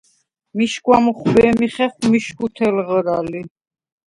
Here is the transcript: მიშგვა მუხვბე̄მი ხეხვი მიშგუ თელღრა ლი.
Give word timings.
მიშგვა 0.57 0.97
მუხვბე̄მი 1.03 1.67
ხეხვი 1.73 2.05
მიშგუ 2.11 2.47
თელღრა 2.55 3.17
ლი. 3.29 3.41